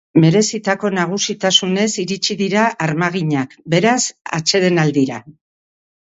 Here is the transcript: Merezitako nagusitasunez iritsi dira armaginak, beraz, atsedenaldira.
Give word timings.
Merezitako 0.21 0.89
nagusitasunez 0.97 1.85
iritsi 2.05 2.37
dira 2.39 2.65
armaginak, 2.87 3.55
beraz, 3.75 4.01
atsedenaldira. 4.41 5.23